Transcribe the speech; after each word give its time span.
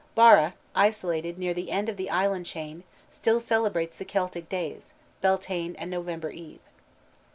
Barra, 0.15 0.55
isolated 0.73 1.37
near 1.37 1.53
the 1.53 1.69
end 1.69 1.87
of 1.87 1.95
the 1.95 2.09
island 2.09 2.47
chain, 2.47 2.85
still 3.11 3.39
celebrates 3.39 3.95
the 3.97 4.03
Celtic 4.03 4.49
days, 4.49 4.95
Beltaine 5.21 5.75
and 5.77 5.91
November 5.91 6.31
Eve. 6.31 6.59